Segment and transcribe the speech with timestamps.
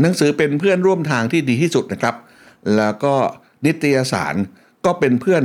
[0.00, 2.14] หนังสือเป็นเพื่อนร่วมทางที่ดีที่สุดนะครับ
[2.76, 3.14] แล้วก็
[3.64, 4.34] นิตยสาร
[4.84, 5.42] ก็เป็นเพื่อน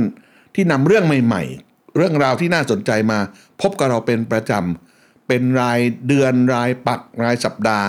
[0.54, 3.18] ที่นำเรื่องใหม่ ๆ เรื่องราวที่น่าสนใจมา
[3.60, 7.86] พบกับเราเป็นประจำเป็นรายเดือนรายปักรายสัปดาห์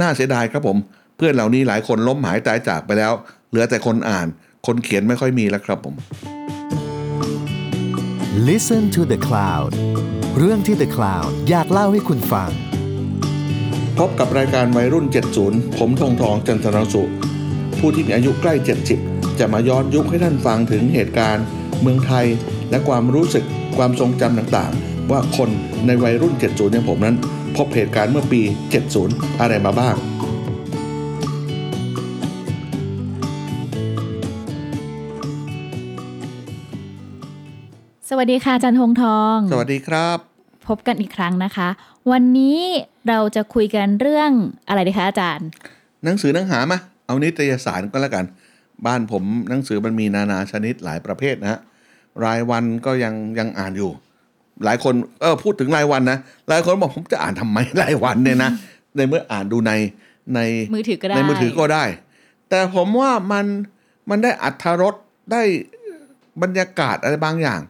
[0.00, 0.76] น่าเสียดายครับผม
[1.16, 3.12] เพื่อนเหล่านี้หลายคนล้มหายตายจากไปแล้ว
[3.48, 4.26] เหลือแต่คนอ่าน
[4.66, 5.94] คนเขียนไม่ค่อยมีแล้วครับผม
[8.48, 9.72] Listen to the Cloud
[10.38, 12.50] เรื่องที่ The Cloud อยากเล่าให้คุณฟัง
[14.02, 15.06] พบกับรายการวัยรุ่น
[15.42, 17.02] 70 ผมทองทองจันทรสุ
[17.78, 18.54] ผู้ที่มีอายุใกล้
[18.96, 21.44] 70 จะมาย้อนยุคให้ท่านฟังถึงเหตุการณ์
[21.80, 22.26] เมืองไทย
[22.70, 23.44] และความรู้สึก
[23.76, 25.50] ความทรงจำต่างๆ ว่าคน
[25.86, 27.16] ในวัยรุ่น 70 อย่างผมนั้น
[27.56, 28.40] พบเหตุการณ์เมื่อปี
[28.90, 29.96] 70 อะไรมาบ้าง
[38.08, 40.18] สวัสดีค่ะอาจันทงทอง สวัสดีครับ
[40.68, 41.68] พบกันอีกครั้งนะคะ
[42.10, 42.60] วันนี้
[43.08, 44.30] เราจะคุยกันเรื่อง
[44.68, 45.48] อะไรดีคะอาจารย์
[46.04, 48.24] หนังสือหนังหามาเอานิตยสารก็แล้วกัน
[48.86, 51.60] บ้านผมหนังสือมันมีนานาชนิดหลายประเภทนะฮะ
[52.24, 53.90] รายวันก็ยังยังอ่านอยู่
[54.64, 58.50] หลายคนเออพูดถึงรายวันนะหลายคนบอกผมจะอ่านทำไมรายวันเนี่ยนะ
[58.96, 59.72] ในเมื่ออ่านดูใน
[60.34, 60.40] ใน
[60.74, 61.84] มือถือก็ได้ในมือถือก็ได้
[62.48, 63.46] แต่ผมว่ามัน
[64.10, 64.94] มันได้อัธรส
[65.32, 65.42] ได้
[66.42, 67.60] บรรยากาศอะไรบางอย่าง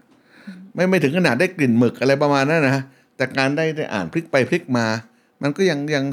[0.75, 2.83] ไม่ไม่ถึงขนาดได้กลิ่นหมึกอะไรประมาณนั้นนะ
[3.17, 4.87] แต่การได้ได้อ่านพลิกไปพลิกมา
[5.42, 6.05] มันก็ยังยัง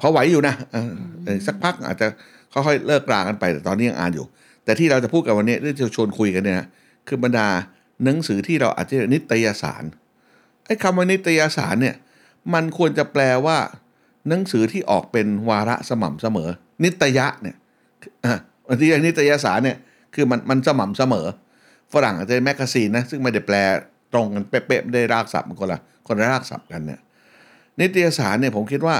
[0.00, 0.90] พอไหวอยู่นะเออ
[1.24, 2.06] เออสักพักอาจจะ
[2.52, 4.26] ค่อยๆเลิกรากันไปแต่ตอนนี้ยังอ่านอยู่
[4.64, 6.66] แต่ที่เราจะพูดกันวันนี้ที่จะชวนคุยกันเนี่ยนะ
[7.08, 7.48] คือบรรดา
[8.04, 9.82] หนังสือที่เราอาจจะเรียกนิตยสาร
[10.66, 11.96] ไอ้คำว่านิตยสารเนี่ย
[12.54, 13.58] มันควรจะแปลว่า
[14.28, 16.48] หนังสือที่ออกเป็นวาระสม่ำเสมอ
[16.84, 17.56] นิตยะเนี่ย
[18.24, 19.78] อะที่เรียกนิตยสารเนี่ย
[20.14, 21.26] คือมันมันสม่ำเสมอ
[21.92, 23.56] ฝรั่งอาจจะ magazine นะซึ่งไม่ได้แปล
[24.12, 27.00] ตรงกันเป๊ะๆไม่ได้รากศัพท์มันคนละคนละรากศัพท์กันเนี่ย
[27.80, 28.96] นิตยสารเนี่ยผมคิดว่า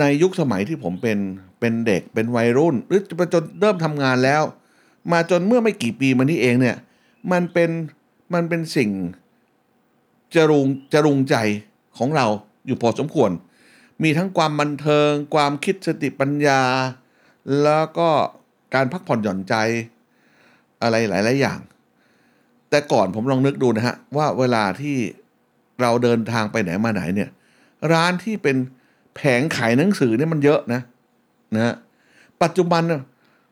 [0.00, 1.18] ในยุคสมัยที่ผมเป็น
[1.60, 3.00] เป็นเด็กเป็นวัยรุ่น หรือ
[3.34, 4.42] จนเริ่มทำงานแล้ว
[5.12, 6.76] มาจนเมื่อไม่กี่ปีมานี้เองเนี่ย
[7.32, 7.70] มันเป็น
[8.34, 8.90] มันเป็นสิ่ง
[10.34, 11.36] จรุงจรุงใจ
[11.98, 12.26] ของเรา
[12.66, 13.30] อยู่พอสมควร
[14.02, 16.62] มีทั้งความบันเทิง ความคิดสติปัญญา
[17.62, 18.08] แล้วก็
[18.74, 19.54] การพักผ่อนหย่อนใจ
[20.82, 21.60] อะไรหลาย ๆ อย่าง
[22.70, 24.96] แต่ก่อนผมลองนึกดูนะฮะว่าเวลาที่
[25.80, 27.30] เราเดินทางไปไหนมาไหนเนี่ย
[27.92, 28.56] ร้านที่เป็น
[29.16, 30.80] แผงขายหนังสือเนี่ยมันเยอะนะ
[31.54, 31.74] นะฮะ
[32.42, 33.02] ปัจจุบันน่ะ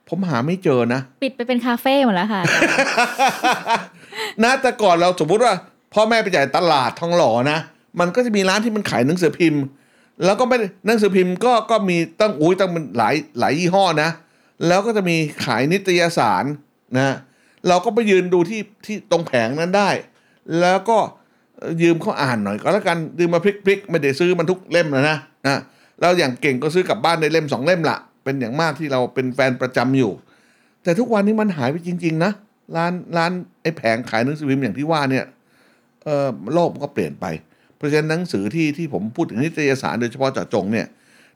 [0.09, 3.82] ผมหาไม่เจอนะ ปิดไปเป็นคาเฟ่หมดแล้วค่ะอาจารย์
[4.44, 5.54] นะแต่ก่อนเราสมมุติว่า
[5.94, 7.59] พ่อแม่ไปจ่ายตลาดทองหล่อนะ
[8.00, 9.62] มันก็จะมีร้านที่มันขายหนังสือพิมพ์
[10.25, 14.10] แล้วก็ไม่ได้หนังสือพิมพ์ก็ก็มีตั้งอุ้ยตั้งเป็นหลายหลายยี่ห้อนะ
[14.66, 16.44] แล้วก็จะมีขายนิตยสาร
[16.97, 17.16] นะ
[17.69, 19.91] เราก็ไปยืนดูที่ที่ตรงแผงนั้นได้
[20.60, 20.98] แล้วก็
[21.82, 25.58] ยืมเขาอ่านหน่อยก็แล้วกันยืมมาพลิกๆไม่ได้ซื้อมันทุกเล่มนะนะนะ
[26.00, 30.12] แล้วอย่างเก่งก็ซื้อกลับบ้านได้เล่มสองเล่มละเป็นอย่างมากที่เราเป็นแฟนประจำอยู่
[30.82, 32.32] แต่ทุกวันนี้มันหายไปจริง ๆ นะ
[32.76, 35.24] ร้านร้านไอ้แผงขายหนังสือพิมพ์อย่างที่ว่าเนี่ย
[36.04, 37.26] เออโลกมันก็เปลี่ยนไป
[37.76, 40.86] เพราะฉะนั้นหนังสือที่ที่ผมพูดถึงนิตยสารโดยเฉพาะเจาะจงเนี่ย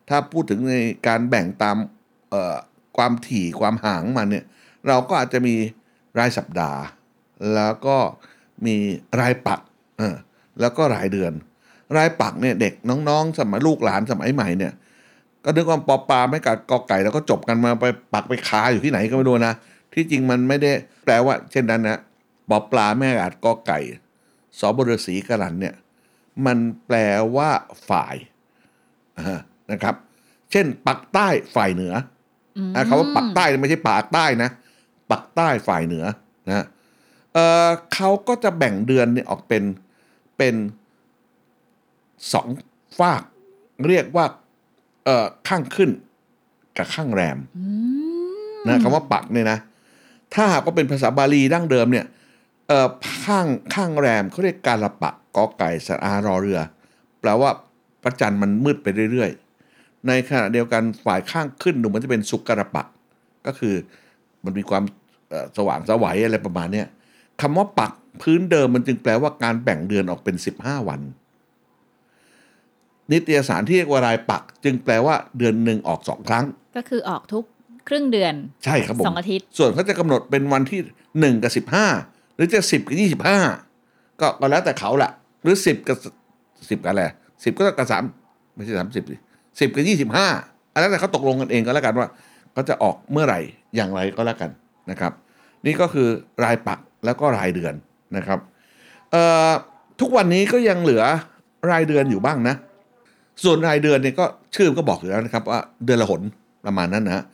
[0.09, 0.77] ถ้าพูดถึงใน
[1.07, 1.77] การแบ่งตาม
[2.31, 2.57] เอ่อ
[2.97, 4.45] ความถี่ความห่างของมันเนี่ย
[4.89, 5.55] เราก็อาจจะมี
[6.19, 6.81] รายสัปดาห์
[7.55, 7.97] แล้วก็
[8.67, 8.77] มี
[9.21, 9.61] รายปัก
[9.99, 10.17] เออ
[10.61, 11.33] แล้วก็รายเดือน
[11.97, 12.73] รายปักเนี่ยเด็ก
[13.09, 14.73] น้องๆ สมัยลูกหลานสมัยใหม่เนี่ย
[15.45, 17.85] ก็นึกว่าปอปลาไม่กับกอไก่แล้วก็จบกันมาไป
[18.15, 19.55] ปักไปคาอยู่ที่ไหนก็ไม่รู้นะ
[19.95, 20.73] ที่จริงมันไม่ได้
[21.05, 21.99] แปลว่า เช่นนั้นนะ
[22.51, 23.79] ปอปลาแม่อาจกอไก่
[24.59, 25.75] สอบฤษีกรันเนี่ย
[26.47, 26.97] มันแปล
[27.37, 27.51] ว่า
[27.89, 28.17] ฝ่าย
[29.19, 29.41] อ่า
[29.73, 29.95] นะครับ
[30.51, 31.95] เช่น ปักใต้ฝ่ายเหนือ
[32.75, 34.51] อคำว่าปักใต้เนี่ยไม่ใช่ปากใต้นะ
[35.11, 36.05] ปักใต้ฝ่ายเหนือ
[36.49, 36.65] นะ
[37.35, 39.63] เออเขาก็จะแบ่งเดือนเนี่ยออกเป็น
[40.37, 40.55] เป็น
[42.33, 42.49] สอง
[42.99, 43.23] ฝาก
[43.87, 44.27] เรียกว่า
[45.05, 45.91] เอ่อข้างขึ้น
[46.77, 47.39] กับข้างแรม
[48.67, 49.59] นะคำว่าปักเนี่ยนะ
[50.35, 52.07] ถ้าหากว่าเป็นภาษาบาลีดั้งเดิมเนี่ย
[52.69, 52.89] เอ่อ
[53.25, 56.61] ข้างข้างแรมเขาเรียกการละปักกอไก่สระอารอเรือ
[57.21, 57.51] แปลว่า
[58.03, 62.87] พระจันทร์มันมืดไปเรื่อยๆ ในขณะเดียวกันฝ่ายข้างขึ้นดูมันจะเป็นสุกรปัก
[63.47, 63.75] ก็คือ
[64.45, 64.83] มันมีความ
[65.31, 66.87] เอ่อสว่างสวัยอะไรประมาณเนี้ย
[67.41, 67.93] คำว่าปัก
[68.23, 71.01] พื้นเดิมมันจึงแปลว่าการแบ่งเดือนออกเป็น 15 วัน
[73.13, 76.45] นิตยสารที่เรียกว่ารายปัก จึงแปลว่าเดือนหนึ่งออกสองครั้ง
[76.77, 77.45] ก็คือออกทุก
[77.89, 78.35] ครึ่งเดือน
[78.65, 80.81] ใช่ครับผมสองอาทิตย์ ส่วนเขาจะกำหนดเป็นวันที่
[81.21, 81.87] หนึ่งกับสิบห้า
[82.35, 83.39] หรือจะสิบกับยี่สิบห้า
[84.21, 85.11] ก็ก็แล้วแต่เขาแหละ
[85.43, 85.97] หรือสิบกับ
[86.71, 87.03] สิบกับอะไร
[87.45, 88.03] สิบก็กับสาม
[88.55, 89.05] ไม่ใช่สามสิบ
[89.61, 90.29] สิบกับยี่สิบห้า
[90.73, 92.09] อันนั้นแต่เขาตกลงกันเองก็แล้วกันว่า
[92.53, 93.41] เขาจะออกเมื่อไหร่
[93.77, 94.51] อย่างไรก็แล้วกัน
[94.91, 95.13] นะครับ
[95.67, 96.09] นี่ก็คือ
[96.45, 97.75] รายปักแล้วก็รายเดือน
[98.17, 98.39] นะครับ
[100.01, 101.03] ทุกวันนี้ก็ยังเหลือ
[101.71, 102.55] รายเดือนอยู่บ้างนะ
[103.45, 104.25] ส่วนรายเดือนเนี่ยก็
[104.55, 106.23] ชื่อมก็บอกอยู่แล้วนะครับว่าเดือนละหน
[106.67, 107.25] ประมาณนั้นนะ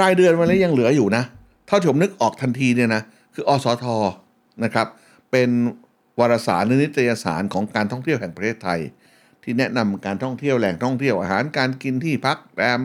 [0.00, 1.22] รายเดือนวันนี้ยังเหลืออยู่นะ
[1.66, 3.02] เท่าที่ผมนึกออกทันทีเนี่ยนะ
[3.34, 3.84] คืออสท
[4.64, 4.86] นะครับ
[5.30, 5.50] เป็น
[6.18, 8.80] วารสารนิตยสารของการท่องเที่ยวแห่งประเทศไทย
[9.42, 12.80] ที่แนะนำการท่องเที่ยวแหล่งท่องเที่ยวอาหารการกินที่พักแรม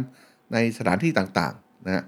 [0.54, 2.04] ในสถานที่ต่างๆนะฮะ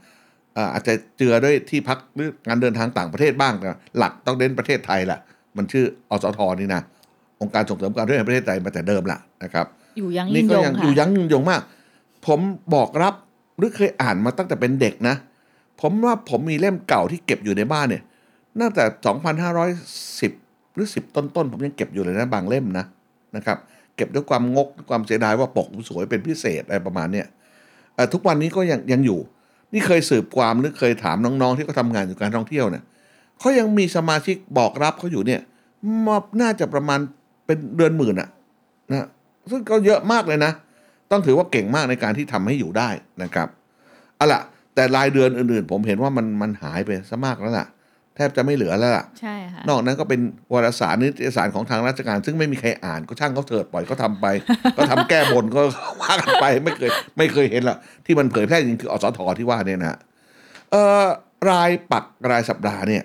[0.57, 3.67] อ่าอาจจะเจือด้วยที่พักหรือการเดินทางต่างประเทศบ้างแต่
[3.97, 5.19] หลักต้องเน้นประเทศไทยแหละ
[5.57, 6.81] มันชื่ออสทนี่นะ
[7.41, 9.65] องค์การส่งเสริมการท่องเที่ยวแห่งประเทศไทยมาแต่เดิมละนะครับ
[9.97, 11.61] อยู่ยังนี่ยิ่งก็ยงยังค่ะอยู่ยั้งยืนยงมาก
[12.25, 12.39] ผม
[12.73, 13.13] บอกรับ
[13.57, 15.15] หรือเคยอ่านมาตั้งแต่เป็นเด็กนะ
[15.81, 18.03] ผมว่าผมมีเล่มเก่าที่เก็บอยู่ในบ้านเนี่ย
[18.61, 18.83] ตั้งแต่
[19.83, 22.85] 2,510 หรือ 10 ต้นๆ ผมยังเก็บอยู่เลยนะบางเล่มนะ
[23.35, 23.57] นะครับ
[23.95, 27.27] เก็บด้วยความงกด้วยความเสียดายว่าปกสวยเป็นพิเศษอะไรประมาณเนี้ย
[27.95, 29.19] เอ่อทุกวันนี้ก็ยังยังอยู่
[29.75, 32.83] นี่เคยสืบความหรือเคยถามน้องๆ ที่เขาทำงานอยู่การท่องเที่ยวเนี่ย
[33.39, 35.42] เขายังมีสมาชิกบอกรับเขาอยู่เนี่ย
[36.06, 37.00] มาน่าจะประมาณ
[37.45, 38.30] เป็นเดือนหมื่นอะ
[38.92, 39.07] นะ
[39.50, 40.51] ซึ่งก็เยอะมากเลยนะ
[41.12, 42.89] ต้องถือว่าเก่งมากในการที่ทำให้อยู่ได้
[43.24, 43.48] นะครับ
[44.16, 44.42] เอาล่ะ
[44.75, 47.68] แต่รายเดือนอื่นๆ ผมเห็นว่ามันมันหายไปซะมากแล้วล่ะ
[48.15, 50.19] แทบจะไม่เหลือแล้วล่ะ ใช่ค่ะ นอกนั้นก็เป็น
[50.53, 54.25] วารสารนิตยสารของทางราชการ ซึ่งไม่มีใครอ่านก็ช่างเขาเถิดปล่อยเขาทำไป
[54.77, 55.62] ก็ทำแก้บนก็
[56.01, 59.97] ว่ากันไปไม่เคย ไม่เคยเห็นหรอกที่มันเผยแพร่จริงคืออสทที่ว่าเนี่ยนะ
[60.71, 61.06] เอ่อ
[61.50, 63.03] รายปักรายสัปดาห์เนี่ย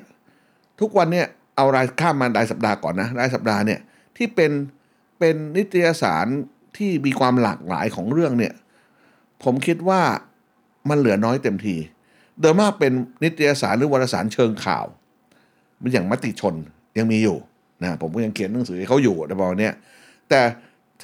[0.80, 1.26] ทุกวันเนี่ย
[1.56, 3.80] เอารายข้ามมารายสัปดาห์ก่อนนะรายสัปดาห์เนี่ย
[4.16, 4.52] ที่เป็น
[5.18, 6.26] เป็นนิตยสาร
[6.76, 8.54] ที่มีความหลากหลายของเรื่องเนี่ย
[9.44, 10.00] ผมคิดว่า
[10.88, 11.76] มันเหลือน้อยเต็มที
[12.40, 12.92] โดยมากเป็น
[13.22, 14.99] นิตยสารหรือวารสารเชิงข่าวมัน
[15.92, 16.54] อย่างมติชน
[16.98, 17.36] ยังมีอยู่
[17.82, 19.74] นะผมก็ยังเขียนหนังสือให้เขาอยู่ในประมาณเนี้ย
[20.28, 20.40] แต่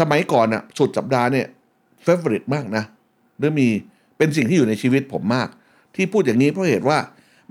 [0.00, 1.46] สมัยก่อนอะสุดสัปดาห์เนี่ย
[2.02, 2.84] เฟเวอริตมากนะ
[3.38, 3.68] หรือมี
[4.18, 5.48] เป็นสิ่งที่อยู่ในชีวิตผมมาก
[5.94, 6.98] ที่พูดอย่างนี้เพราะเหตุว่า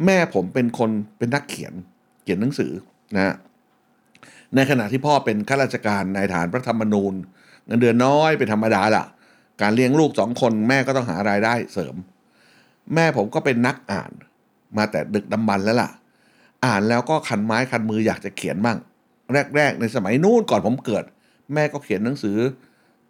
[0.06, 1.74] แม่ผมเป็นคนเป็นนักเขียน
[2.24, 2.72] เขียนหนังสือ
[3.16, 3.36] นะ
[4.56, 7.14] ในขณะที่พ่อเป็นข้าราชการนายฐานพระธรรมนูญ
[7.66, 9.06] เงินเดือนน้อยเป็นธรรมดาล่ะ
[9.62, 11.96] การเลี้ยงลูกสองคนแม่ก็ต้องหารายได้เสริม
[12.94, 14.12] แม่ผมก็เป็นนักอ่าน
[14.78, 15.90] มาแต่ดึกดำบรรพ์แล้วล่ะ
[16.66, 18.78] อ่านแล้วก็คันไม้คันมืออยากจะเขียนบ้าง
[19.56, 21.04] แรก ๆ ในสมัยนู้นก่อนผมเกิด
[21.54, 22.38] แม่ก็เขียนหนังสือ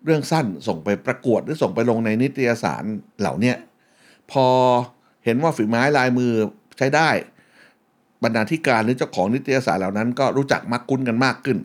[0.06, 2.84] เรื่องสั้นส่งไปประกวดหรือส่งไปลงในนิตยสาร
[3.20, 3.56] เหล่าเนี้ย
[4.32, 4.46] พอ
[5.26, 6.32] เห็นว่าฝีไม้ลายมือ
[6.78, 7.10] ใช้ได้
[8.24, 11.58] บรรณาธิการหรือเจ้าของนิตยสารเหล่านั้น ก็รู้จักมักคุ้นกันมากขึ้น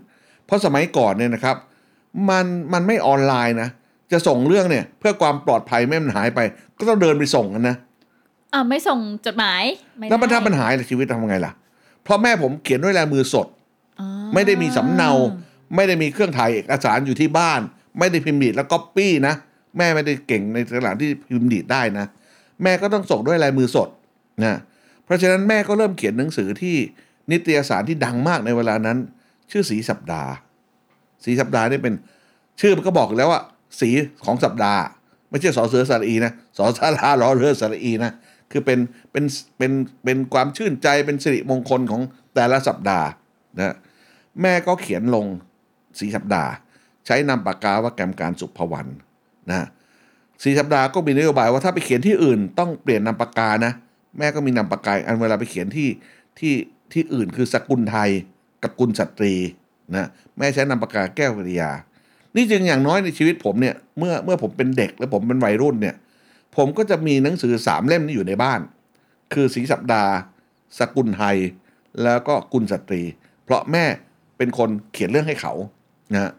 [0.46, 1.56] เพราะสมัยก่อนเนี่ยนะครับ
[2.30, 3.68] มันมันไม่ออนไลน์นะ
[4.12, 6.40] จะส่งเรื่องเนี่ย เพื่อความปลอดภัยไม่ให้มันหายไป
[6.78, 7.76] ก็ต้องเดินไปส่งกันนะ
[8.54, 9.62] อ่าไม่ส่งจดหมาย
[9.98, 11.69] ไแล้วมันได้ถ้ามันหายในชีวิตทำไงล่ะเพ
[12.10, 13.46] ราะแม่ผมเขียนด้วยลายมือสด
[14.00, 15.10] อ๋อไม่ได้มีสำเนา
[15.76, 17.60] ไม่ได้มีเครื่องถ่ายเอกสารอยู่ที่บ้าน
[17.98, 19.34] ไม่ได้พิมพ์ดีดแล้วก็ปี้นะ
[19.78, 22.06] แม่ไม่ได้เก่งในตลาดที่พิมพ์ดีดได้นะ
[22.62, 23.88] แม่ก็ต้องส่งด้วยลายมือสด
[24.44, 24.58] นะ
[25.04, 26.76] เพราะฉะนั้นแม่ก็เริ่มเขียนหนังสือที่
[27.30, 28.98] นิตยสารที่ดังมากในเวลานั้น
[29.50, 30.30] ชื่อสีสัปดาห์
[31.24, 31.94] สีสัปดาห์นี่เป็น
[32.60, 33.42] ชื่อมันก็บอกอยู่แล้วว่า
[33.80, 33.90] สี
[34.24, 34.80] ของสัปดาห์
[35.30, 38.12] ไม่ใช่สอเสือสระอีนะสอสาราล้อเรือสระอีนะ
[38.52, 38.78] คือเป็น
[39.12, 39.24] เป็น
[39.58, 39.72] เป็น
[40.04, 42.02] เป็นความชื่นใจเป็นสิริมงคลของ
[42.34, 43.08] แต่ละสัปดาห์
[43.58, 43.76] นะ
[44.42, 45.26] แม่ก็เขียนลง
[45.98, 46.50] สีสัปดาห์
[47.06, 48.90] ใช้นามปากกาว่าแกมการสุภวรรณ
[49.50, 49.66] นะ
[50.42, 53.72] สีสัปดาห์ก็มีนโยบายว่าถ้าไปเขียนที่อื่นต้องเปลี่ยนนามปากกานะ
[54.18, 55.88] แม่ก็มีนามปากกาอันเวลาไปเขียนที่
[56.38, 56.54] ที่
[56.92, 58.10] ที่อื่นคือสกุลไทย
[58.62, 59.34] กับกุลสตรี
[59.96, 60.08] นะ
[60.38, 61.70] แม่ใช้นามปากกาแก้วกริยา
[62.36, 65.94] นี่จึงอย่างน้อยในชีวิตผมเนี่ยเมื่อเมื่อผมเป็นเด็กและผมเป็นวัยรุ่นเนี่ย
[66.56, 68.60] ผมก็จะมีหนังสือสามเล่มนี้อยู่ในบ้าน
[69.32, 70.12] คือสีสัปดาห์
[70.78, 71.36] สกุลไทย
[72.02, 73.02] แล้วก็กุลสตรี
[73.44, 73.84] เพราะแม่
[74.36, 75.52] เป็นคนเขียนเรื่องให้เขา
[76.12, 76.32] นะ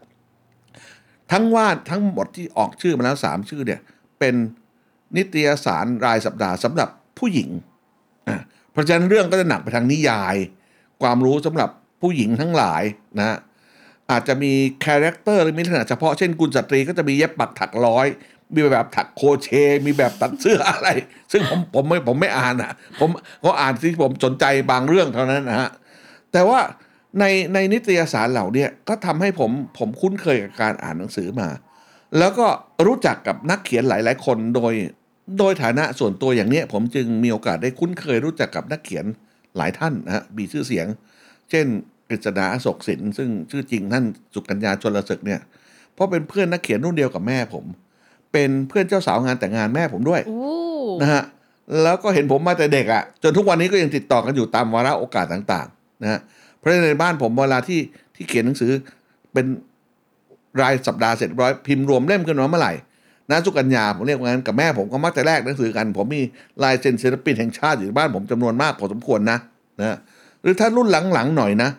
[1.32, 3.80] ทั้งว่าทั้งหมดที่ออกชื่อมาแล้วสามชื่อเนี่ย
[4.20, 4.36] เป็น
[5.18, 7.50] นิตยสารรายสัปดาห์สำหรับผู้หญิง
[8.28, 10.36] อะเพราะฉะนั้นเรื่องก็จะหนักไปทางนิยาย
[11.02, 11.70] ความรู้สำหรับ
[12.02, 12.84] ผู้หญิงทั้งหลาย
[13.18, 13.38] นะฮะ
[14.12, 14.52] อาจจะมี
[14.86, 18.08] character หรือมีลักษณะเฉพาะเช่นกุลสตรีก็จะมีเย็บปักถักร้อย
[18.56, 19.50] มีแบบถักโครเชต์
[19.86, 20.90] มีแบบตัดเสื้ออะไร
[21.32, 23.10] ซึ่งผมผมไม่ผมไม่อ่านอะ ผม
[23.46, 25.70] ก็อ่านที่ผมสนใจบางเรื่องเท่านั้นนะฮะ
[26.32, 26.60] แต่ว่า
[27.20, 31.50] ในในนิตยสารเหล่านี้ก็ทำให้ผมผมคุ้นเคยกับการอ่านหนังสือมา
[32.18, 32.48] แล้วก็
[32.86, 34.74] รู้จักกับนักเขียนหลาย ๆ คนโดย
[35.40, 39.06] โดยฐานะส่วนตัวอย่างเนี้ยผมจึงมีโอกาสได้คุ้นเคยรู้จักกับนักเขียน
[39.58, 40.88] หลายท่านนะฮะมีชื่อเสียง
[41.50, 41.66] เช่น
[42.10, 44.04] กฤษดาอโศกสินซึ่งชื่อจริงท่าน
[44.34, 45.42] สุกัญญาชนลศึกเนี่ย
[45.94, 47.66] เพราะเป็นเพื่อนนักเขียนรุ่นเดียวกับแม่ผม
[48.32, 50.42] เป็นเพื่อนเจ้าสาวงานแต่งงานแม่ผมด้วยอู้
[51.02, 51.24] นะฮะ
[51.84, 56.20] แล้วก็เห็นผมมาแต่เด็กอะ่ะ จนทุกวันนี้ก็ยังติดต่อกันอยู่ตามวาระโอกาสต่างๆนะฮะ
[56.58, 57.80] เพราะฉะนั้นในบ้านผมเวลาที่
[58.16, 58.72] ที่เขียนหนังสือ
[59.34, 59.46] เป็น
[60.62, 62.74] รายสัปดาห์เสร็จเรียบร้อยพิมพ์รวมเล่มขึ้นมาเมื่อไหร่
[63.30, 66.22] นะสุกัญญาผมเรียกว่างั้นกับแม่ผมก็มักจะแลกหนังสือกัน ผมมี
[66.64, 69.38] ลายเซ็นศิลปินแห่งชาติอยู่ในบ้านผมจำนวนมากพอสมควรนะ
[69.80, 69.98] นะ
[70.42, 71.70] หรือถ้ารุ่นหลังๆหน่อยนะ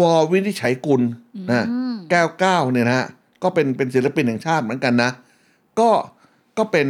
[0.00, 1.02] วอวินิจฉัยกุล
[1.50, 3.06] นะอืมแก้วเก้าเนี่ยนะฮะ
[3.42, 5.10] ก็เป็นเป็นศิลปินแห่งชาติเหมือนกันนะ
[5.80, 5.90] ก็
[6.58, 6.86] ก็เป็น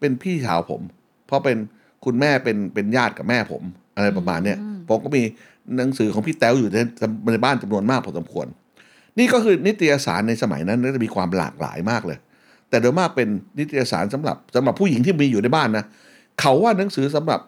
[0.00, 0.82] เป็นพี่สาวผม
[1.32, 1.58] พราะเป็น
[2.04, 3.62] คุณแม่เป็นเป็นญาติกับแม่ผม
[3.96, 4.58] อะไรประมาณเนี้ย
[4.88, 5.22] ผมก็มี
[5.78, 6.78] หนังสือของพี่แต้วอยู่ใน
[7.32, 8.46] ในบ้านจำนวนมากพอสมควร
[9.18, 12.18] นี่ก็คือนิตยสารในสมัยนั้นก็จะมีความหลากหลายมากเลย
[12.68, 15.84] แต่โดยมากเป็นนิตยสารสำหรับสำหรับผู้หญิงที่มีอยู่ในบ้านนะ
[16.40, 17.40] เขาว่าหนังสือสำหรับ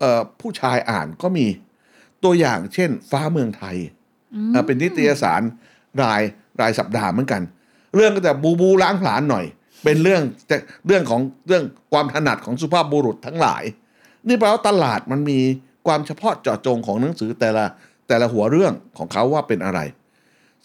[0.00, 1.46] เอ่อผู้ชายอ่านก็มี
[2.24, 3.76] ตัวอย่างเช่น ฟ้าเมืองไทย
[4.52, 5.40] เอ่อเป็นนิตยสาร
[6.02, 6.22] ราย
[6.60, 7.42] รายสัปดาห์เหมือนกัน
[7.94, 9.44] เรื่องก็จะบูบูล้างผลาญหน่อย
[9.84, 10.22] เป็นเรื่อง
[10.86, 13.62] เรื่องของเรื่องความถนัดของสุภาพบุรุษทั้งหลาย
[14.28, 15.38] นี่แปลว่าตลาดมันมี
[15.86, 17.64] ความเฉพาะเจาะจงของหนังสือแต่ละ
[18.08, 19.80] แต่ละหัวเรื่องของเขาว่าเป็นอะไร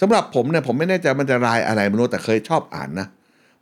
[0.01, 3.07] สำหรับผมเนี่ยผมไม่แน่ใจมันจะรายอะไรไม่รู้แต่เคยชอบอ่านนะ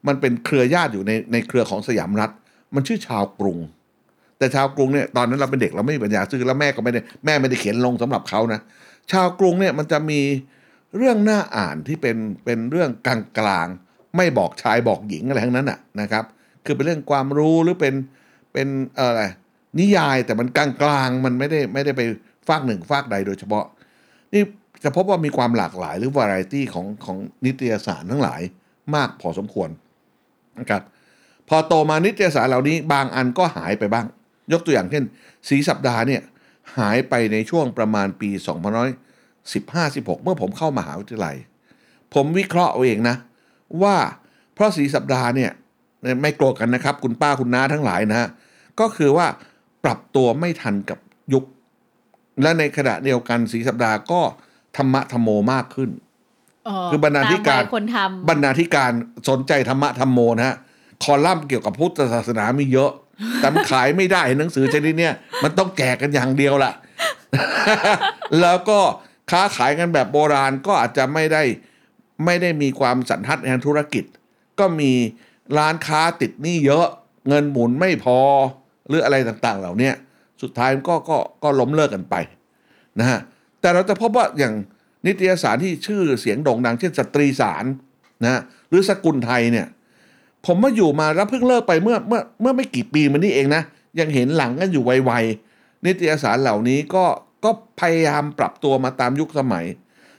[0.07, 2.31] มันเป็นเครือญาติอยู่ในในเครือของสยามรัฐ
[2.75, 3.57] มันชื่อชาวกรุง
[4.37, 8.59] แต่ชาวกรุงเนี่ยตอนนั้นเราเป็นเด็กเราไม่มีปัญญาซื้อแล้วแม่ก็ไม่ได้แม่ไม่ได้เขียนลงสำหรับเขานะ
[9.11, 10.21] ชาวกรุงเนี่ยมันจะมี
[10.97, 13.84] เรื่องน่าอ่านที่เป็นเป็นเรื่องกลางกลางๆ
[14.17, 16.23] ไม่บอกชายบอกหญิงอะไรทั้งนั้นน่ะนะครับ
[16.65, 17.93] คือเป็นเรื่องความรู้หรือเป็น
[18.53, 18.67] เป็น
[18.97, 19.21] อะไร
[19.79, 22.01] นิยายแต่มันกลางกลางๆมันไม่ได้ไม่ได้ไป
[22.47, 23.65] ฝากหนึ่งฝากใดโดยเฉพาะ
[24.33, 24.43] นี่
[24.83, 28.41] จะพบว่ามีความหลากหลายหรือวาไรตี้ของของนิตยสารทั้งหลาย
[28.95, 29.69] มากพอสมควร
[30.59, 30.81] นะครับ
[31.49, 34.05] พอโตมานิตยสารเหล่านี้บางอันก็หายไปบ้าง
[34.51, 35.03] ยกตัวอย่างเช่น
[35.49, 36.21] สีสัปดาห์เนี่ย
[36.77, 38.29] หายไปในช่วงประมาณปี
[39.25, 41.35] 2515-16 เมื่อผมเข้ามหาวิทยาลัย
[42.13, 43.15] ผมวิเคราะห์เอาเองนะ
[43.83, 43.95] ว่า
[44.53, 45.51] เพราะสีสัปดาห์เนี่ย
[46.21, 48.29] ไม่โกรธกันนะครับ คุณป้าคุณน้าทั้งหลายนะฮะ
[48.79, 49.27] ก็คือว่า
[49.83, 50.99] ปรับตัวไม่ทันกับ
[51.33, 51.43] ยุค
[52.41, 54.21] และในขณะเดียวกันสีสัปดาห์ก็
[54.77, 55.89] ธรรมะธรรมโมมากขึ้น
[56.91, 58.91] คือบรรณาธิการตมวัยคนทำบรรณาธิการ
[59.29, 60.55] สนใจธรรมะธรรมโมนะฮะ
[61.03, 62.91] คอลัมน์เกี่ยวกับพุทธศาสนามีเยอะ
[63.39, 66.71] แต่มันขายไม่ได้หนังสือชนิดเนี้ยมันต้องแจกกันอย่างเดียวล่ะ
[68.41, 68.79] แล้วก็
[69.31, 71.43] ค้าขายกันแบบโบราณก็อาจจะไม่ได้
[72.25, 74.03] ไม่ได้มีความสันทัดในทางธุรกิจ
[74.59, 74.91] ก็มี
[75.57, 76.87] ร้านค้าติดหนี้เยอะ
[77.27, 78.17] เงินหมุนไม่พอ
[78.87, 79.91] หรืออะไรต่างๆ เหล่านี้
[80.41, 82.15] สุดท้ายมันก็ก็ก็ล้มเลิกกันไป
[82.99, 83.19] นะฮะ
[83.61, 84.53] แต่เราจะพบว่าอย่าง
[85.05, 87.65] นิตยสารที่ชื่อเสียงโด่งดังเช่นสตรีสาร
[88.23, 89.67] นะฮะหรือสกุลไทยเนี่ย
[90.45, 93.61] ผมมาอยู่มาแล้วเพิ่งเลิกไปเมื่อเมื่อเมื่อไม่กี่ปีมานี้เองนะ
[93.99, 97.05] ยังเห็นหลังกันอยู่ไวๆนิตยสารเหล่านี้ก็
[97.43, 99.65] ก็พยายามปรับตัวมาตามยุคสมัย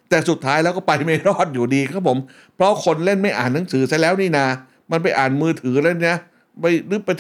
[0.09, 2.19] แต่สุดท้ายแล้วก็ไปไม่รอดอยู่ดีครับผม
[2.57, 4.47] เพราะคนเล่นไม่อ่านหนังสือซะแล้วนี่นา
[4.91, 6.19] มันไปอ่านมือถือแล้วเนี่ย
[6.61, 7.11] ไปหรือไป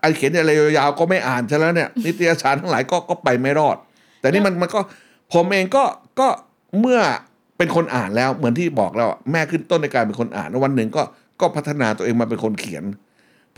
[0.00, 3.76] ไอเขียนอะไรยาวๆก็ไม่อ่านซะแล้วเนี่ยนิตยสารทั้งหลายก็ก็ไปไม่รอด
[4.20, 4.80] แต่นี่มันมันก็
[5.32, 5.84] ผมเองก็
[6.20, 6.28] ก็
[6.80, 7.00] เมื่อ
[7.58, 11.02] เป็นคนอ่านแล้วเหมือนที่บอกแล้วแม่ขึ้นต้นในการเป็นคนอ่านแล้ววันหนึ่งก็
[11.40, 12.84] ก็พัฒนาตัวเองมาเป็นคนเขียน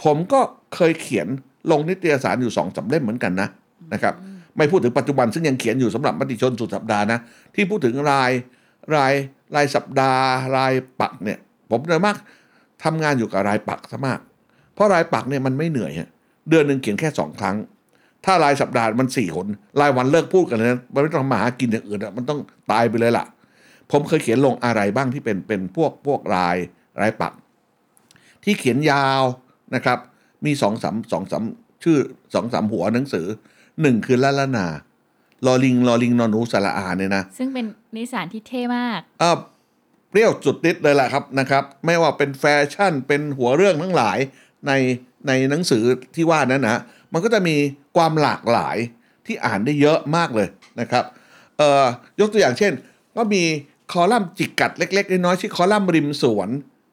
[0.03, 0.41] ผมก็
[0.75, 1.29] เคยเขียน
[1.71, 3.49] ลงนิตยสารอยู่สองสาเล่มเหมือนกันนะ
[3.93, 4.15] นะครับ
[4.57, 7.19] ไม่พูดถึงปัจจุบันซึ่งยังเขียนอยู่สำหรับมติชนสุดสัปดาห์นะ
[7.55, 8.31] ที่พูดถึงราย
[8.97, 9.13] ราย
[9.55, 10.25] รายสัปดาห์
[10.57, 11.39] รายปักเนี่ย
[11.71, 12.17] ผมโดยมาก
[12.85, 14.21] ทำงานอยู่กับรายปักซะมาก
[14.75, 15.93] เพราะรายปักเนี่ยมันไม่เหนื่อย
[16.49, 17.57] เดือนหนึ่งเขียนแค่สองครั้ง
[18.25, 19.47] ถ้ารายสัปดาห์มันสี่คน
[19.81, 22.41] รายวันเลิกพูดกันเลยนะมันไม่ต้องมาหากินอย่างอื่นมันต้อง
[22.71, 23.25] ตายไปเลยล่ะ
[23.91, 26.57] ผมเคยเขียนลงอะไรบ้างที่เป็นเป็นพวกพวกราย
[27.01, 27.33] รายปัก
[28.45, 29.23] ที่เขียนยาว
[29.75, 29.99] นะครับ
[30.45, 31.45] มีสองสามสองสาม
[31.83, 31.99] ชื่อ
[32.35, 33.27] สองสามหัวหนังสือ
[33.81, 34.67] หนึ่งคือละละนา
[35.47, 39.37] ลอลิงลอลิงนอนหนูสระอาเนี่ยนะซึ่งเป็นนิสานที่เท่มากเออ
[40.09, 44.19] เปรี้ยวจุดนิดเลยแหละครับนะครับ ไม่ว่าเป็นแฟชั่นเป็นหัวเรื่องทั้งหลาย
[44.67, 44.73] ใน
[45.27, 45.83] ในหนังสือ
[46.15, 46.81] ที่ว่านั้นนะ
[47.13, 47.57] มันก็จะมี
[47.97, 48.77] ความหลากหลาย
[49.27, 50.49] ที่อ่านได้เยอะมากเลย
[50.81, 51.05] นะครับ
[51.59, 51.85] เอ่อ
[52.21, 52.73] ยกตัวอย่างเช่น
[53.17, 53.43] ก็มี
[53.93, 56.49] คอลัมน์จิกกัดเล็ก ๆ น้อยๆชื่อคอลัมน์ริมสวน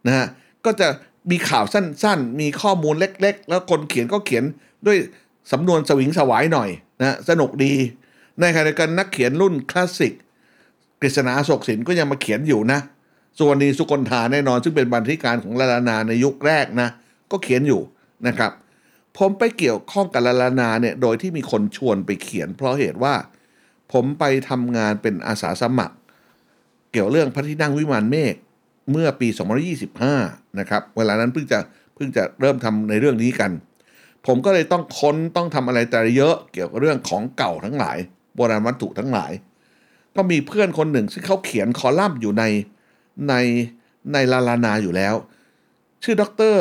[0.07, 0.27] นะฮะ
[0.65, 0.87] ก็จะ
[1.31, 4.43] มีข่าวสั้นๆ มีข้อมูลเล็ก ๆ แล้วคนเขียนก็เขียน
[4.85, 4.97] ด้วย
[5.51, 6.69] สำนวนสวิงสวายหน่อย
[7.01, 7.73] นะสนุกดี
[8.39, 10.13] ในขณะเดียวกันนักเขียนรุ่นคลาสสิก
[10.99, 12.79] กฤษณาโศกสินก็ยังมาเขียนอยู่นะ
[13.39, 16.89] ส่วนนีสุกลธาแน่นอน ซึ่งเป็นบรรณาธิการของลาลานาในยุคแรกนะ
[17.31, 17.81] ก็เขียนอยู่
[18.27, 18.51] นะครับ
[19.17, 23.15] ผมไปเกี่ยวข้องกับลาลานาเนี่ยโดยที่มีคนชวนไปเขียน เพราะเหตุว่า
[23.91, 25.95] ผมไปทำงานเป็นอาสาสมัคร
[26.91, 28.35] เกี่ยวเรื่องพระที่นั่งวิมานเมฆ
[28.91, 29.27] เมื่อปี
[29.93, 31.59] 2025 นะครับ เวลานั้นเพิ่งจะ
[31.95, 33.51] เพิ่งจะเริ่มทำในเรื่องนี้กัน
[34.31, 37.97] ผมก็เลยต้องค้นต้องทำอะไรแต่เยอะเกี่ยวกับเรื่องของเก่าทั้งหลาย
[38.35, 39.31] โบราณวัตถุทั้งหลาย
[40.15, 42.43] ก็มีเพื่อนคนหนึ่งซึ่งเขาเขียนคอลัมน์อยู่ใน
[43.29, 43.33] ใน
[44.13, 45.15] ในลาลานาอยู่แล้ว
[46.03, 46.55] ชื่อดร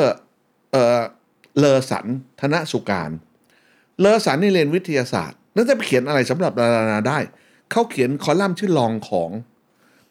[0.71, 0.99] เอ่อ
[1.57, 2.05] เลอสัน
[2.39, 3.11] ธนสุการ
[3.99, 7.19] เลอสันนี่เรียนวิทยาศาสตร์ แล้วจะไปเขียนอะไรสำหรับลาลานาได้
[7.71, 9.29] เขาเขียนคอลัมน์ชื่อลองของ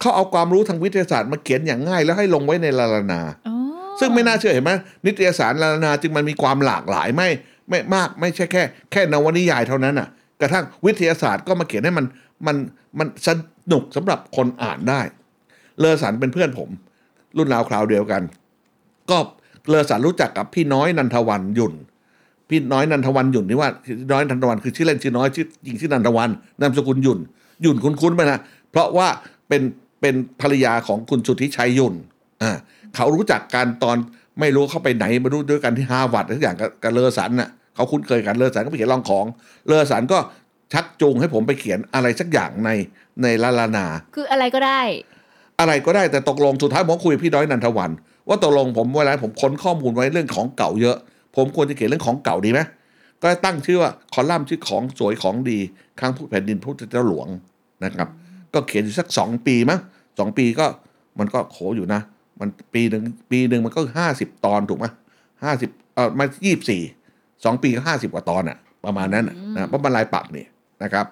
[0.00, 3.58] เขาเอาความรู้ทางวิทยาศาสตร์มาเขียนอย่างง่าย แล้วให้ลงไว้ในลาลานาอ๋อ
[4.00, 4.73] ซึ่งไม่น่าเชื่อเห็นไหม
[5.07, 7.28] นิตยสารลานาจึงมันมีความหลากหลายไม่
[7.69, 8.62] ไม่มากไม่ใช่แค่
[8.93, 10.09] แค่นวนิยายเท่านั้นอะ
[10.40, 12.07] กระทั่งวิทยาศาสตร์ก็มาเขียนให้มัน
[12.47, 12.57] มัน
[12.99, 13.28] มันส
[13.73, 15.00] นุกสำหรับคนอ่านได้
[15.78, 16.69] เลอสันเป็นเพื่อนผม
[17.37, 18.23] รุ่นราวคราวเดียวกัน
[19.11, 19.19] ก็
[19.69, 21.75] เลอสันรู้จักกับพี่น้อยนันทวันยุ่น
[22.49, 23.71] พี่น้อยนันทวันหยุ่นนี่ว่า
[24.12, 27.19] น้อยนันทวันคือชื่อเล่นชื่อน้อยชื่อจริงชื่อนันทวันนามสกุลหยุ่น
[27.62, 28.40] หยุ่นคุ้นๆไหมนะ
[28.71, 29.09] เพราะว่า
[29.49, 29.62] เป็น
[30.00, 31.95] เป็นภรรยาของคุณสุทธิชัยหยุ่น
[32.43, 32.57] อ่า
[32.97, 33.97] เขารู้จักกันตอน
[34.40, 39.25] ไม่รู้เขาไปไหนมารู้ด้วยกันที่ฮาร์วาร์ดทุกอย่างกับกับเลอสันน่ะเขาคุ้นเคยกันเลอสันก็ไปเขียนลองของ
[39.66, 40.18] เลอสันก็
[40.73, 42.71] ชักจูงให้ผมไปเขียนอะไรสักอย่างใน
[43.23, 44.80] ในลาลานา คืออะไรก็ได้
[45.61, 47.90] อะไรก็ได้แต่ตกลงสุดท้ายผมคุยกับพี่น้อยนันทวัน
[48.28, 50.97] ว่าตกลงผมเวลาผมค้นข้อมูลไว้เรื่องของเก่าเยอะ
[51.37, 52.61] ผมควรจะเขียนเรื่องของเก่าดีไหม
[53.23, 55.59] ก็ตั้งชื่อว่าคอลัมน์ชื่อของสวยของดี
[56.00, 57.28] ข้างผู้แผ่นดินพุทธเจ้าหลวง
[57.85, 58.09] นะครับ
[58.54, 59.80] ก็เขียนอยู่สักสองปีมั้ง
[60.18, 60.66] สองปีก็
[61.18, 62.00] มันก็โขอยู่นะ
[62.40, 64.87] มันปีหนึ่งปีหนึ่งมันก็ห้าสิบตอนถูกไหม
[65.45, 66.83] ห้าสิบเออมายี่สิบสี่
[67.45, 70.45] สองปีก็ห้าสิบกว่าตอนอะประมาณนั้นน่ะนะเพราะมันลายปักนี่
[70.83, 71.07] นะครับ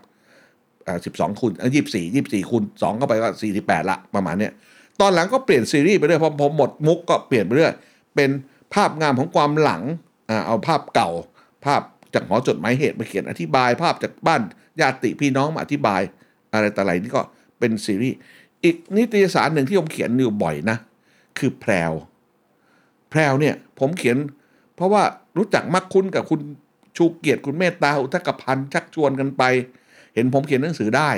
[1.05, 4.53] สิบสองคูณยี่สิบสี่ยี่สิบสี่คูณสองเข้าไปก็สี่สิบแปดละประมาณเนี้ย
[5.01, 7.75] ตอนหลังก็เปลี่ยนซีรีส์ไปเรื่อยพอพอหมดมุกก็เปลี่ยนไปเรื่อย
[8.15, 8.31] เป็น
[8.75, 9.83] ภาพงามของความหลัง
[10.31, 11.11] อ่าเอาภาพเก่า
[11.65, 11.83] ภาพ
[12.15, 14.43] จากหอจดหมายเหตุมาเขียนอธิบาย ภาพจากบ้าน
[14.81, 16.01] ญาติพี่น้องมาอธิบาย
[16.53, 17.23] อะไรต่ออะไรนี่ก็
[17.59, 18.17] เป็นซีรีส์
[18.65, 20.77] อีกนิตยสารหนึ่งที่ผมเขียนอยู่บ่อยนะ
[21.39, 21.93] คือแพรว
[23.11, 24.17] แพรวเนี่ยผมเขียน
[24.77, 25.03] เพราะว่า
[25.37, 26.41] รู้จักมักคุ้นกับคุณ
[26.97, 29.43] ชูเกียรติคุณเมตตาอุทกพันธ์ชักชวนกันไป
[30.15, 31.11] เห็นผมเขียนหนังสือได้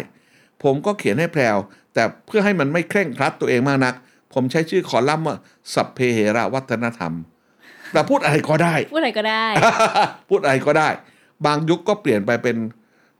[0.62, 1.56] ผมก็เขียนให้แพรว
[1.94, 3.94] แต่เพื่อให้มันไม่เคร่งครัดตัวเองมากนัก
[4.34, 5.36] ผมใช้ชื่อคอลัมน์ว่า
[5.74, 7.12] สัพเพเหระวัฒนธรรม
[7.92, 9.46] แต่พูดอะไรก็ได้ พูดอะไรก็ได้
[10.28, 10.88] พูดอะไรก็ได้
[11.46, 12.56] บางยุคก็เปลี่ยนไปเป็น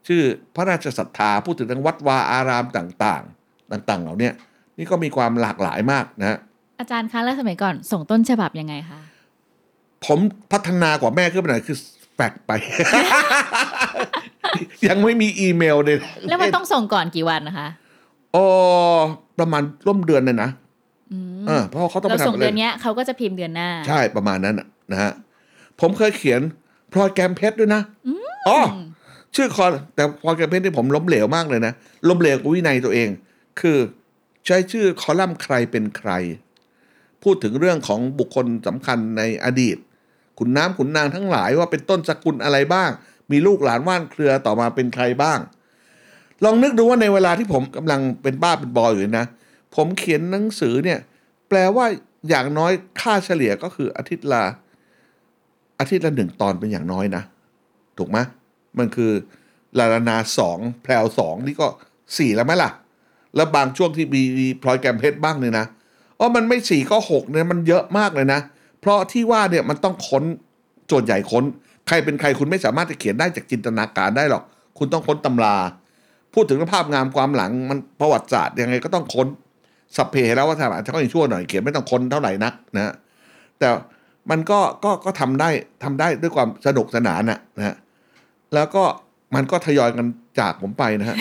[0.07, 0.23] ชื่อ
[0.55, 4.35] พระราชศรัทธาพูดถึงทางวัดวาอารามต่าง ๆ ต่าง ๆ เหล่าเนี้ย
[4.79, 6.39] นี่ก็มีความหลากหลายมากนะฮะ
[6.79, 9.01] อาจารย์คะแล้วสมัยก่อนส่งต้นฉบับยังไงคะ
[10.07, 10.19] ผม
[10.53, 11.77] พัฒนากว่าแม่ขึ้นไปหน่อยคือ
[12.15, 12.53] แฟกซ์ไป
[14.89, 17.69] ยังไม่มีอีเมลเลย แล้วมันต้องส่งก่อนกี่วันนะคะ
[18.37, 18.47] อ๋อ
[19.39, 20.51] ประมาณร่วมเดือนเลยนะ
[21.13, 25.13] อืมเออเพราะเขาต้องเราไปส่งทำเดืเลอนเนี้ยเขาก็จะพิมพ์เดือนหน้า ใช่ประมาณนั้นน่ะนะฮะ
[25.81, 26.41] ผมเคยเขียน
[26.93, 27.83] พลอยแกรมเพชรด้วยนะ
[28.49, 28.59] อ๋อ
[29.37, 31.73] ชื่อคอแต่พลอยแกรมเพชรที่ผมล้มเหลวมากเลยนะ
[32.09, 33.09] ล้มเหลวกับวินัยตัวเอง
[33.61, 33.79] คือ
[34.47, 36.11] ใช้ชื่อคอลัมน์ใครเป็นใคร
[37.23, 39.77] พูดถึงเรื่องของบุคคลสำคัญในอดีต
[40.39, 42.91] ขุนน้ำขุนนางทั้งหลายว่าเป็นต้นสกุลอะไรบ้าง
[43.31, 45.39] มีลูกหลานว่านเครือต่อมาเป็นใครบ้าง
[46.45, 49.27] ลองนึกดูว่าในเวลาที่ผมกำลังเป็นบ้าเป็นบออยู่นะ
[49.75, 50.99] ผมเขียนหนังสือเนี่ย
[51.49, 51.87] แปลว่า
[52.29, 54.45] อย่างน้อยค่าเฉลี่ยก็คืออาทิตย์ละ
[55.81, 57.23] อาทิตย์ละหนึ่งตอนเป็นอย่างน้อยนะ
[57.99, 58.19] ถูกไหม
[58.79, 59.13] มันคือ
[59.79, 61.69] ลาลานาสองแพรวสองนี่ก็
[62.17, 62.71] สี่แล้วไหมล่ะ
[63.37, 65.67] แล้วบางช่วงที่มีพลอยแกรมเพชรบ้างเนี่ยนะ
[66.19, 68.41] อ๋อมันไม่สี่ก็หกเนี่ยมันเยอะมากเลยนะ
[68.81, 70.25] เพราะที่ว่าเนี่ยมันต้องค้น
[70.87, 71.45] โจทย์ใหญ่ค้น
[71.87, 74.43] ใครเป็นใครคุณไม่สามารถจะเขียนได้จากจินตนาการได้หรอก
[74.79, 75.57] คุณต้องค้นตำรา
[76.35, 79.29] พูดถึงภาพงามความหลังมันประวัติศาสตร์ยังไงก็ต้องค้น
[79.97, 82.95] สัพเพแล้วว่าทำอาจจะก็ยังชั่วหน่อยเขียนไม่ต้องค้นเท่าไหร่นักนะ
[83.59, 83.69] แต่
[84.31, 85.51] มันก็ก็ก็ทำได้
[85.85, 87.77] ทำได้ด้วยความสนุกสนานนะนะ
[88.55, 88.85] แล้วก็
[89.35, 90.07] มันก็ทยอยกัน
[90.41, 91.17] จากผมไปนะฮะ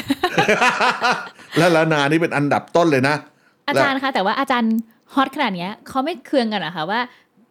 [1.57, 3.15] และลานานี่เป็นอันดับต้นเลยนะ
[3.67, 4.73] อาจารย์คะแต่ว่าอาจารย์
[5.13, 6.99] ฮอตขนาดเนี้ยเขาไม่เคืองกันเหรอคะว่า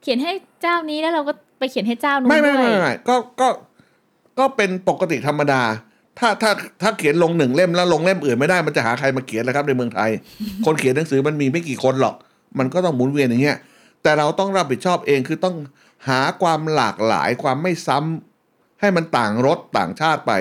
[0.02, 3.48] เขียนให้เจ้านี้แล้วเราก็ไปเขียนให้เจ้านู้นไม่ไม่ด้วไม่ยไม่ไม่ก็ก็
[4.38, 5.62] ก็เป็นปกติธรรมดา
[6.18, 6.50] ถ้าถ้า
[6.82, 10.10] ถ้าเขียนลงหนึ่งเล่มแล้วลงเล่มอื่นไม่ได้มันจะหาใครมาเขียนนะครับในเมืองไทย
[10.64, 12.14] คนเขียนหนังสือมันมีไม่กี่คนหรอก
[12.58, 13.58] มันก็ต้องหมุนเวียนอย่างเงี้ย
[14.02, 15.56] แต่เราต้องรับผิดชอบเองคือต้อง
[16.08, 20.32] หาความหลากหลายความไม่ซ้ำให้มันต่างรสต่างชาติไป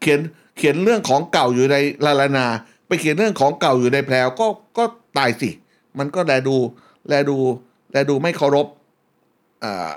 [0.00, 0.20] เขียน
[0.56, 2.46] เขียนเรื่องของเก่าอยู่ในลาลานา
[2.92, 4.46] ไปเขียนเรื่องของเก่าอยู่ในแพรวก็
[4.78, 4.84] ก็
[5.18, 5.50] ตายสิ
[5.98, 6.56] มันก็แลดู
[7.08, 7.36] แลดู
[7.92, 8.66] แลดูไม่เคารพ
[9.64, 9.90] อ่า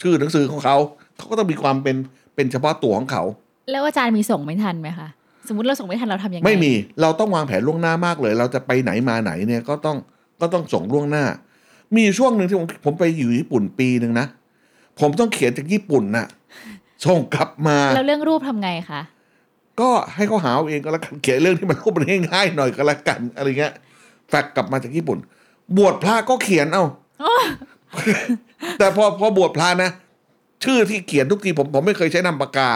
[0.00, 0.76] ชื่อหนังสือของเขา
[1.16, 1.96] เขาก็ต้องมีความเป็น
[2.34, 3.22] เป็นเฉพาะตัวของเขา
[3.70, 5.08] แล้วอาจารย์มีส่งไม่ทันไหมคะ
[5.48, 6.72] สมมติเราส่งไม่ทันเราทำยังไงไม่มี
[7.02, 9.96] เราต้องวางแผนล่วงหน้ามากเลย เราจะไปไหนมาไหนเนี่ยก็ต้อง
[10.40, 11.24] ก็ต้องส่งล่วงหน้า
[11.94, 14.26] มีอยู่ช่วงหนึ่งที่ผมผมไปอยู่ญี่ปุ่นปีหนึ่งนะ
[15.00, 16.26] ผมต้องเขียนจากญี่ปุ่นน่ะ
[17.06, 19.00] ส่งกลับมาแล้วเรื่องรูปทำไงคะ
[19.80, 23.72] ก็ให้เขาหาเอาเองก็แล้วกันเขียนเรื่องที่มันรูปมันง่ายๆหน่อยก็แล้วกันอะไรเงี้ย
[24.28, 25.18] แฟกกลับมาจากญี่ปุ่น
[25.76, 26.84] บวชพระก็เขียนเอา
[28.78, 29.90] แต่พอพอบวชพระนะ
[30.64, 32.70] ชื่อที่เขียนทุกทีผมผมไม่เคยใช้นามปากกา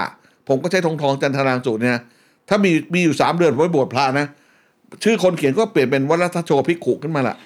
[0.48, 1.98] ผมก็ใช้ทองทองจันทรางสุเนี่ย
[2.48, 4.26] ถ้ามีมีอยู่สามเดือนผมไปบวชพระนะ
[5.04, 7.36] ชื่อคนเขียนก็เปลี่ยนเป็นวัลทโชภิกุขึ้นมาละ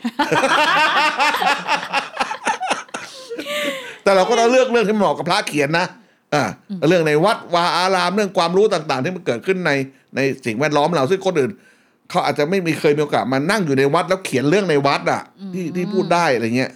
[4.03, 5.87] แต่เราก็ต้องเลือกเรื่องที่เหมาะกับพระเขียนนะ
[6.35, 6.45] อ่า
[6.89, 9.73] เรื่องในวัดวาอารามเรื่องความรู้ต่าง ๆ ที่มันเกิดขึ้นใน
[10.17, 11.53] ในสิ่งแวดล้อมเราซึ่งคนอื่น
[12.11, 15.23] เขาอาจจะไม่มีเคยมีโอกาสมานั่งอยู่ในวัด แล้วเขียนเรื่องในวัดอะ
[15.55, 16.73] ที่ที่พูดได้อะไรเงี้ย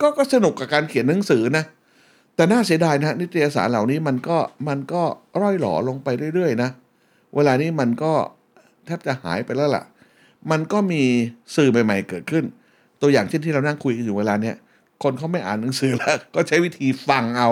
[0.00, 1.64] ก็ก็สนุกกับการเขียนหนังสือนะ
[2.36, 5.02] แต่น่าเสียดายนะนิตยสารเหล่านี้มันก็มันก็
[5.40, 6.70] ร่อยหลอลงไปเรื่อยๆนะ
[7.34, 8.12] เวลานี้มันก็
[8.86, 9.84] แทบจะหายไปแล้วล่ะ
[10.50, 11.02] มันก็มี
[11.56, 12.44] สื่อใหม่ๆเกิดขึ้น
[13.00, 14.56] ตัวอย่างเช่นที่เรานั่งคุยกันอยู่เวลาเนี้ย
[15.02, 17.50] คนเขาไม่อ่านหนังสือแล้ว ก็ใช้วิธีฟังเอา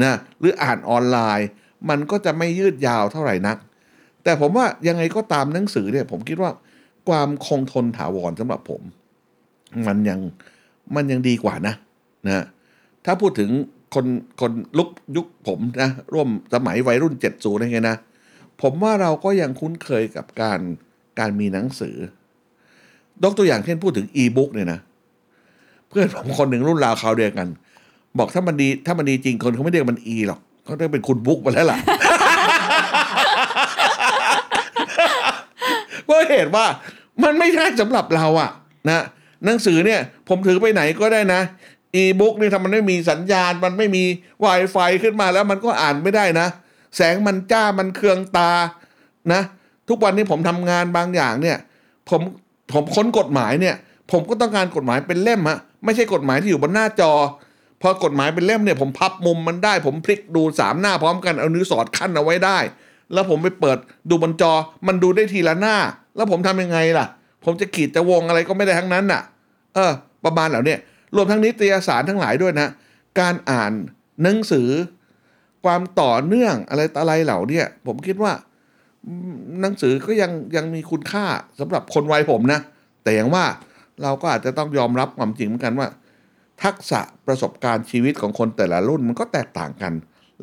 [0.00, 1.48] นะหรืออ่านออนไลน์
[1.88, 3.56] มันก็จะไม่ยืดยาวเท่าไหร่นัก
[4.24, 6.50] แต่ผมว่ายังไงก็ตามหนังสือเนี่ยผมคิดว่า
[7.08, 8.82] ความคงทนถาวรสำหรับผม
[9.86, 10.20] มันยัง
[10.94, 11.74] มันยังดีกว่านะ
[12.26, 12.44] นะ
[13.04, 13.50] ถ้าพูดถึง
[13.94, 14.06] คน
[14.40, 17.96] คนลุกยุคผมนะร่วมสมัยวัยรุ่นเจ็ดศูนย์อะไงนะ
[18.62, 20.60] ผมว่าเราก็ยังคุ้นเคยกับการ
[21.18, 21.96] การมีหนังสือ
[23.22, 24.80] ยกตัวอย่างเช่นพูดถึงอีบุ๊กเนี่ยนะ
[25.88, 27.48] เพื่อนผมคนหนึ่งรุ่นราวคราวเดียวกัน
[28.18, 31.78] บอกถ้ามันดีถ้ามันดีจริงคนเขาไม่เรียกมันอีหรอกเขาเรียกเป็นคุณบุ๊กไปแล้วล่ะ
[36.04, 36.66] เพราะเหตุว่า
[37.22, 38.50] มันไม่ใช่สำหรับเราอะ
[38.88, 39.00] นะ
[39.44, 41.40] หนังสือเนี่ย ผมถือไปไหนก็ได้นะ
[41.94, 44.04] อีบุ๊กนี่ถ้ามันไม่มีสัญญาณ มันไม่มี
[44.44, 46.46] Wi-Fi ขึ้นมาแล้วมันก็อ่านไม่ได้นะ
[46.96, 48.50] แสงมันจ้ามันเคืองตา
[49.32, 49.40] นะ
[49.88, 51.58] ทุกวันนี้ผมทำงานบางอย่างเนี่ย
[52.08, 52.20] ผม
[52.72, 53.76] ผมค้นกฎหมายเนี่ย
[54.12, 57.12] ผมก็ต้องการกฎหมายเป็นเล่มฮะไม่ใช่กฎหมายที่อยู่บนหน้าจอ
[57.82, 62.58] พอกฎหมายเป็นเล่มเนี่ยผมพับมุมมันได้ ผมพลิกดูสามหน้าพร้อมกันเอานิ้วสอดขั้นเอาไว้ได้
[63.12, 63.78] แล้วผมไปเปิด
[64.10, 64.52] ดูบนจอ
[64.86, 65.76] มันดูได้ทีละหน้า
[66.16, 67.06] แล้วผมทำยังไงล่ะ
[67.44, 69.22] ผมจะขีดจะวงอะไรก็ไม่ได้ทั้งนั้นน่ะ
[69.74, 69.92] เออ
[70.24, 70.78] ประมาณเหล่าเนี้ย
[71.16, 72.68] รวมทั้งนิตยสารทั้งหลายด้วยนะ
[73.20, 73.72] การอ่าน
[74.22, 74.68] หนังสือ
[75.64, 78.32] ความต่อเนื่องอะไรตอะไรเหล่านี้ผมคิดว่า
[79.60, 81.24] หนังสือก็ยังยังมีคุณค่า
[81.60, 82.60] สำหรับคนวัยผมนะ
[83.02, 83.44] แต่อย่างว่า
[84.02, 85.88] เราก็อาจจะต้องยอมรับความจริงเหมือนกันว่า
[86.64, 89.92] ทักษะประสบการณ์ชีวิตของคนแต่ละรุ่นมันก็แตกต่างกัน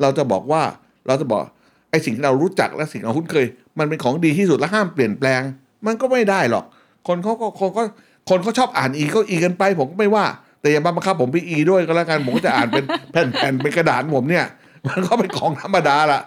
[0.00, 0.62] เราจะบอกว่า
[1.06, 1.42] เราจะบอก
[1.90, 3.46] ไอ้สิ่งที่เรารู้จักและสิ่งที่เราคุ้นเคย
[3.78, 5.40] มันเป็นของดีที่สุดและห้ามเปลี่ยนแปลง
[5.86, 6.64] มันก็ไม่ได้หรอก
[7.08, 7.82] คนเขาก็คนก็
[8.30, 10.26] คนเขาชอบอ่านอีก็อีกันไป ผมก็ไม่ว่า
[10.60, 14.46] แต่อย่ามาบังคับผมไปอีด้วยก็แล้วกันผมก็จะอ่านเป็นแผ่นๆเป็นกระดาษผมเนี่ย
[14.88, 16.20] มันก็เป็นของธรรมดาละ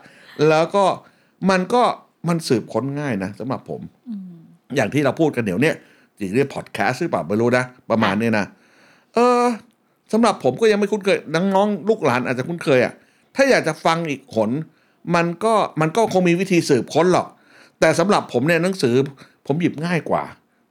[0.50, 0.84] แล้วก็
[1.50, 1.84] มันก็
[2.28, 3.82] มันสืบค้นง่ายนะสำหรับผม
[4.76, 5.76] อย่างที่เราพูดกันเดี๋ยวเนี้ย
[6.20, 8.46] จริงเรียกพอดแคสต์หรือเปล่าไม่รู้นะ ประมาณเนี้ยนะ
[9.14, 9.46] เออ
[10.12, 12.94] สำหรับผมก็ยังไม่คุ้นเคยน้องๆลูกหลานอาจจะคุ้นเคยอะ
[13.36, 14.52] ถ้าอยากจะฟังอีกหน
[15.16, 17.28] มันก็มันก็คงมีวิธีสืบค้นหรอก
[17.80, 18.96] แต่สำหรับผมเนี่ยหนังสือ
[19.48, 20.24] ผมหยิบง่ายกว่า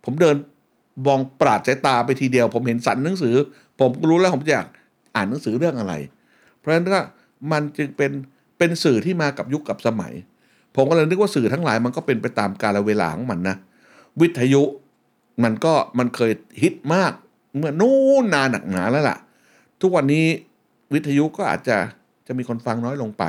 [0.04, 0.36] ผมเดิน
[1.06, 3.34] มองปราดสายตาไปทีเดียว ผมเห็นสันหนังสือ
[3.80, 4.68] ผมรู้แล้วผมจะอยาก
[5.14, 5.94] อ่านหนังสือเรื่องอะไร
[6.58, 7.00] เพราะฉะนั้นก็
[7.52, 8.10] มันจึงเป็น
[8.58, 10.12] เป็นสื่อที่มากับยุคกับสมัย
[10.76, 13.56] ผมก็เลยนึกว่าสื่อทั้งหลายมันก็เป็นไปตามกาลเวลาของมันนะ
[14.20, 14.62] วิทยุ
[15.44, 17.12] มันก็มันเคยฮิตมาก
[17.56, 19.18] เมื่อนู้นนานหนักหนาแล้วล่ะ
[19.80, 20.26] ทุกวันนี้
[20.92, 21.78] วิทยุก็อาจจะ
[22.26, 23.24] จะมีคนฟังน้อยลงไป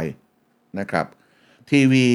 [0.79, 1.05] นะครับ
[1.69, 2.07] ทีวี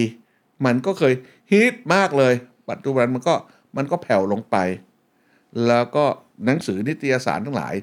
[0.64, 1.14] มันก็เคย
[1.50, 2.34] ฮิตมากเลย
[2.70, 3.34] ปัจจุบันมันก็
[3.76, 4.56] มันก็แผ่วลงไป
[5.66, 6.04] แล้วก็
[6.44, 7.74] หนังสือนิตยสารทั้งหลาย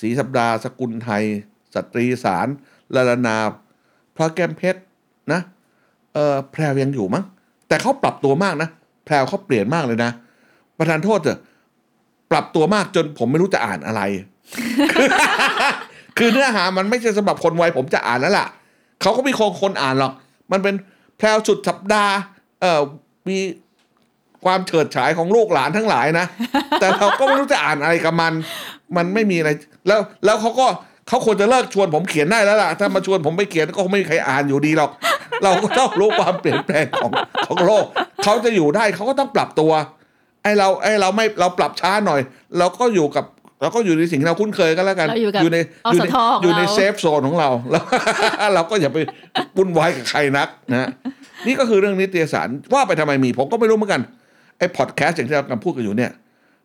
[0.00, 1.24] สีสัปดาห์สกุลไทย
[1.74, 2.48] สตรีสาร
[2.94, 3.36] ลาลานา
[4.16, 4.80] พระแก้มเพชร
[5.32, 5.40] นะ
[6.14, 7.24] เออแพรวยังอยู่มั้ง
[7.68, 8.68] แต่เขาปรับตัวมากนะ
[9.04, 10.10] แพรวเขาเปลี่ยนมากเลยนะ
[10.78, 11.38] ประธานโทษเถอะ
[12.30, 14.02] ปรับตัวมากจนผมไม่รู้จะอ่านอะไร
[16.18, 18.46] คือเนื้อหามันไม่ใช่สำหรับคนวัยผมจะอ่านแล้วล่ะ
[19.02, 20.12] เขาก็มีคนคนอ่านหรอก
[20.52, 20.74] มันเป็น
[21.18, 22.14] แพรวสุดสัปดาห์
[22.60, 22.80] เอ่อ
[23.28, 23.38] มี
[24.44, 26.26] ความเฉิดฉายของลูกหลานทั้งหลายนะ
[26.80, 28.32] แต่เราก็ไม่รู้จะอ่านอะไรกับมัน
[28.96, 29.50] มันไม่มีอะไร
[29.86, 30.66] แล้วแล้วเขาก็
[31.08, 34.90] เขาควรจะเลิกชวนผมเขียนได้แล้วล่ะ ถ้ามาชวนผมไปเขียนก็คงไม่มีใครอ่านอยู่ดีหรอก
[35.42, 37.10] เราก็ต้องรู้ความเปลี่ยนแปลงของ
[37.48, 37.84] ของโลก
[38.24, 39.72] เขาจะอยู่ได้เขาก็ต้องปรับตัว
[40.48, 42.20] ไอ้เราไอ้เราไม่เราปรับช้าหน่อย
[42.58, 43.24] เราก็อยู่กับ
[43.60, 47.82] เราก็อยู่ในสิ่งที่เราคุ้นเคยก็แล้วกันเราอยู่กับในออยู่สในทของอยู่ในเราเซฟโซนของเราแล้ว
[48.54, 48.98] เราก็อย่าไป
[49.56, 50.88] วุ่นวายกับใครนักนะ
[51.46, 54.02] นี่ก็คือเรื่องนิตยสารว่าไปทำไมมี ผมก็ไม่รู้เหมือนกัน
[54.58, 56.10] ไอ้พอดแคสต์อย่างที่เรากำลังพูดกันอยู่เนี่ย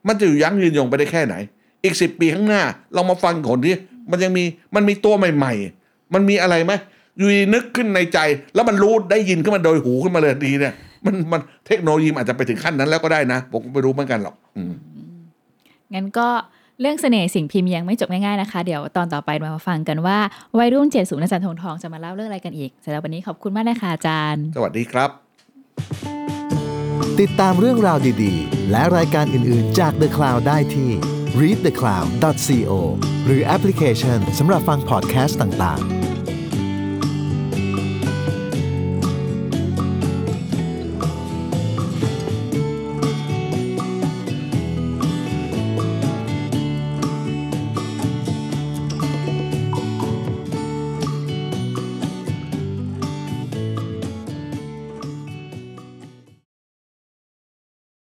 [0.08, 1.36] มันจะอยู่ยั้งยืนยงไปได้แค่ไหน
[1.84, 2.62] อีกสิบปีข้างหน้า
[2.94, 3.76] เรามาฟังคนที่
[4.12, 4.44] มันยังมี
[4.76, 6.74] มันมีตัวใหม่ ๆ มันมีอะไรไหม
[7.18, 8.20] อยู่ดีนึกขึ้นในใจ
[8.56, 10.74] แล้วมันรู้ได้ยินขึ้นมาโดยหูขึ้นมาเลยดีเนี่ย
[11.06, 14.74] มันมันเทคโนโลยีมันอาจจะไปถึงขั้นนั้นแล้วก็ได้นะ ผมก็ไม่รู้เหมือนกันหรอก อืม
[15.94, 16.28] งั้นก็
[16.82, 20.18] เรื่องเสน่ห์สิ่งพิมพ์ยังไม่จบง่ายๆนะคะ เดี๋ยวตอนต่อไปมาฟังกันว่า
[20.58, 25.10] วัยรุ่นเจ็ดศูนย์อาจารย์ทงทองจะมาเล่าเรื่องอะไรกันอีกสำหรับวันนี้ขอบคุณมากนะคะอาจารย์ สวัสดีครับ
[27.20, 30.90] ติดตามเรื่องราวดีๆ และรายการอื่นๆจาก The Cloud ได้ที่
[31.40, 32.72] readthecloud.co
[33.26, 36.13] หรือแอปพลิเคชันสำหรับฟังพอดแคสต์ต่างๆ